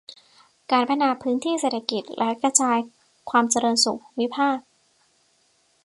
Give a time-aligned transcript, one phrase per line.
[0.71, 2.77] การพัฒนาพื้นที่เศรษฐกิจและการกระจาย
[3.29, 4.57] ความเจริญสู่ภูมิภาค